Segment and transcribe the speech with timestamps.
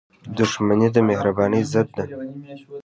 [0.37, 2.05] •دښمني د مهربانۍ ضد ده.